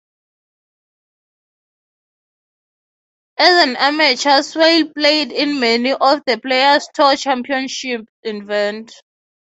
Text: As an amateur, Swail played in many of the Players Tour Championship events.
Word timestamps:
As 3.37 3.65
an 3.69 3.75
amateur, 3.75 4.41
Swail 4.41 4.91
played 4.95 5.31
in 5.31 5.59
many 5.59 5.91
of 5.91 6.23
the 6.25 6.39
Players 6.39 6.89
Tour 6.95 7.15
Championship 7.15 8.07
events. 8.23 8.99